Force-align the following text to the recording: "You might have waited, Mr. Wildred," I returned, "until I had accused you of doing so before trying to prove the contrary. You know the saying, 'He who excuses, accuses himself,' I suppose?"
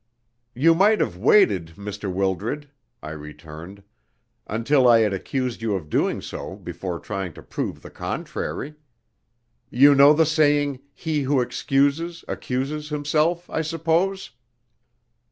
"You 0.55 0.73
might 0.73 0.99
have 0.99 1.15
waited, 1.15 1.73
Mr. 1.77 2.11
Wildred," 2.11 2.67
I 3.03 3.11
returned, 3.11 3.83
"until 4.47 4.87
I 4.87 5.01
had 5.01 5.13
accused 5.13 5.61
you 5.61 5.75
of 5.75 5.91
doing 5.91 6.23
so 6.23 6.55
before 6.55 6.99
trying 6.99 7.33
to 7.33 7.43
prove 7.43 7.83
the 7.83 7.91
contrary. 7.91 8.73
You 9.69 9.93
know 9.93 10.11
the 10.13 10.25
saying, 10.25 10.79
'He 10.95 11.21
who 11.21 11.39
excuses, 11.39 12.25
accuses 12.27 12.89
himself,' 12.89 13.47
I 13.47 13.61
suppose?" 13.61 14.31